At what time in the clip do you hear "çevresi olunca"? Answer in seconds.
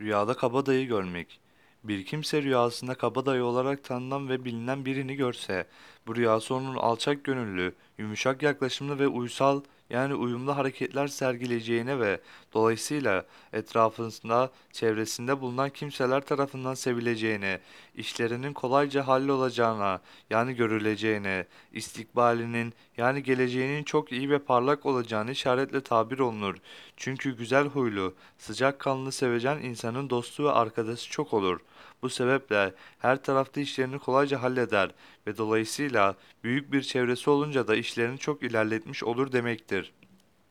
36.82-37.68